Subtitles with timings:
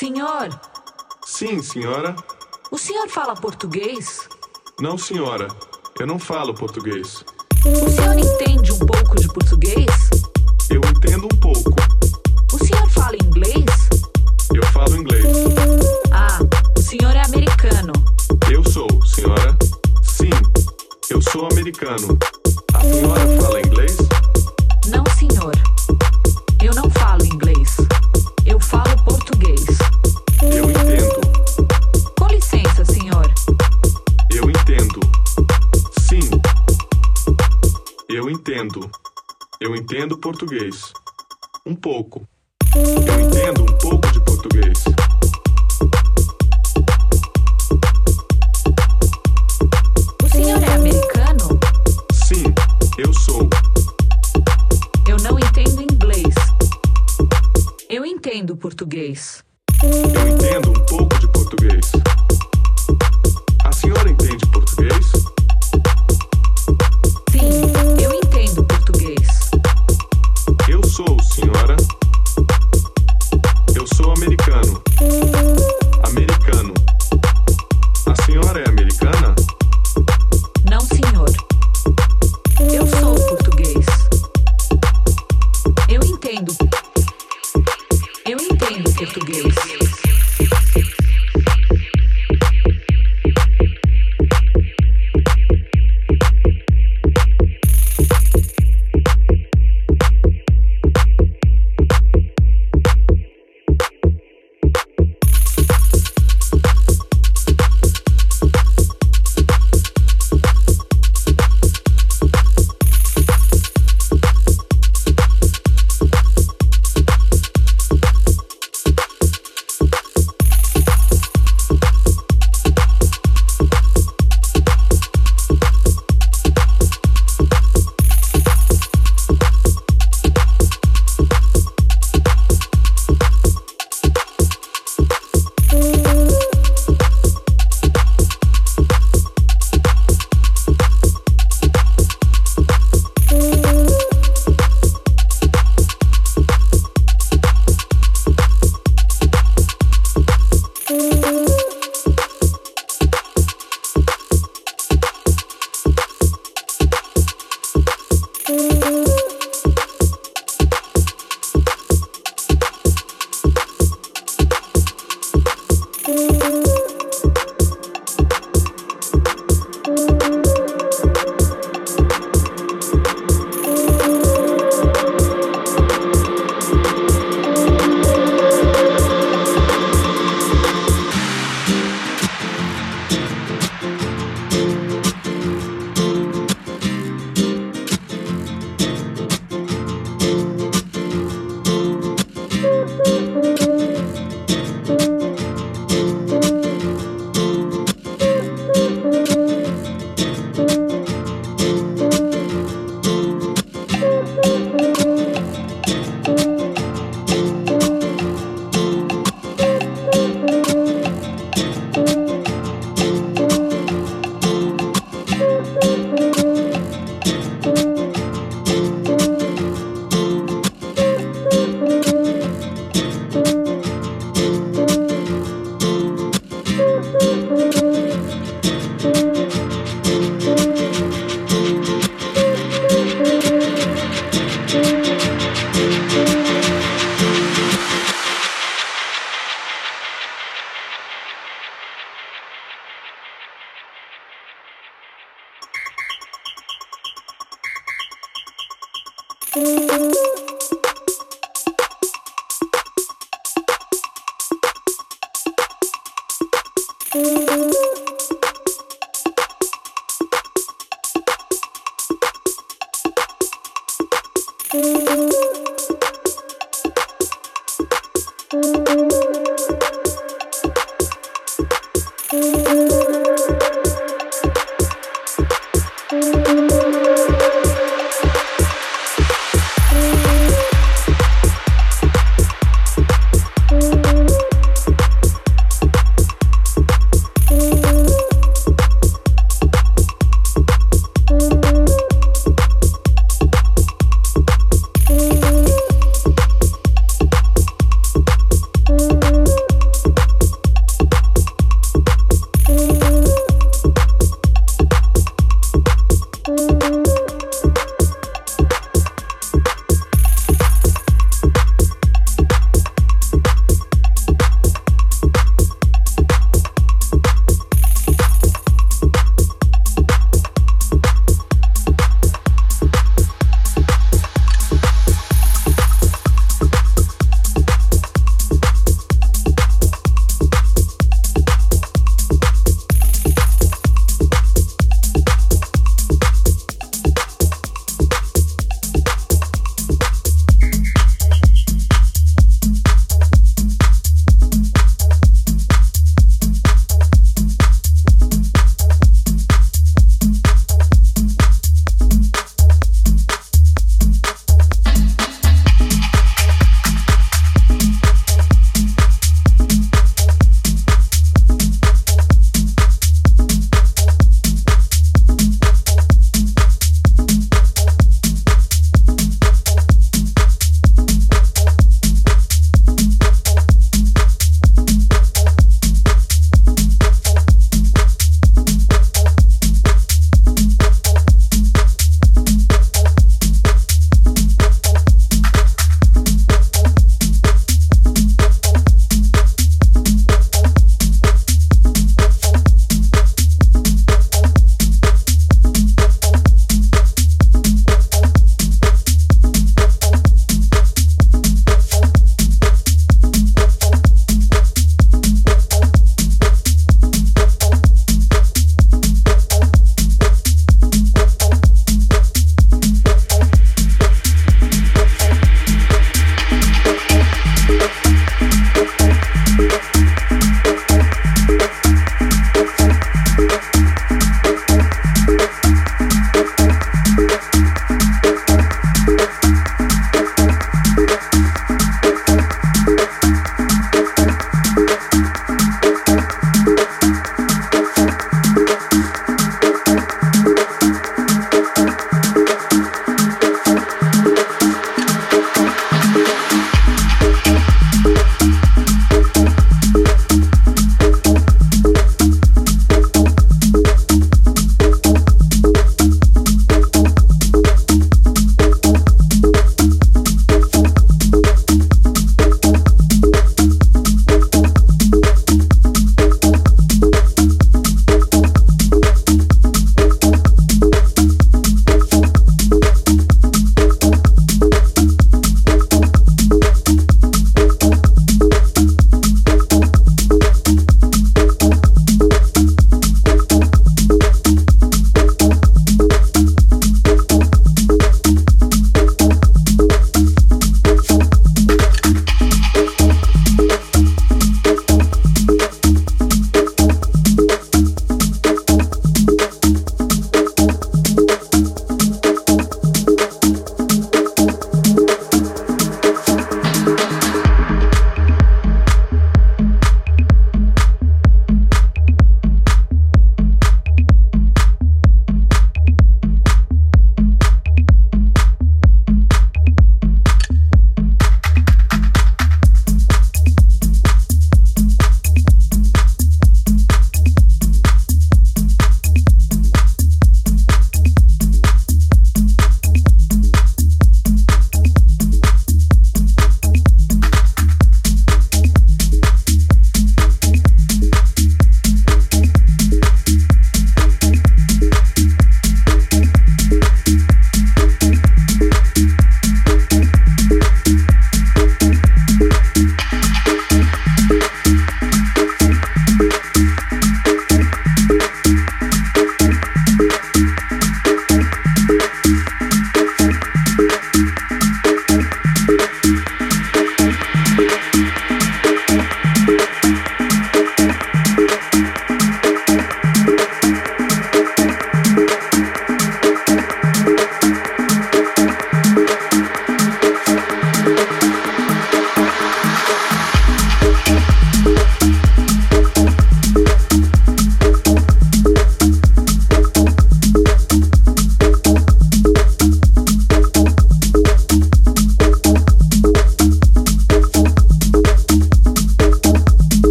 [0.00, 0.48] Senhor,
[1.26, 2.16] Sim, senhora.
[2.70, 4.26] o senhor fala português?
[4.80, 5.46] Não, senhora.
[5.98, 7.22] Eu não falo português.
[7.66, 9.86] O senhor entende um pouco de português?
[10.70, 11.76] Eu entendo um pouco.
[12.50, 13.66] O senhor fala inglês?
[14.54, 15.26] Eu falo inglês.
[16.10, 16.38] Ah,
[16.78, 17.92] o senhor é americano.
[18.50, 19.54] Eu sou, senhora.
[20.02, 20.30] Sim,
[21.10, 22.18] eu sou americano.
[40.30, 40.92] Português.
[41.66, 42.24] Um pouco.
[42.76, 44.84] Eu entendo um pouco de português.
[50.22, 51.58] O senhor é americano?
[52.12, 52.44] Sim,
[52.96, 53.50] eu sou.
[55.08, 56.34] Eu não entendo inglês.
[57.88, 59.42] Eu entendo português.
[59.82, 61.90] Eu entendo um pouco de português.